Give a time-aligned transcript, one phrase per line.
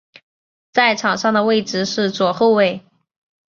[0.73, 2.81] 在场上的位置是左后卫。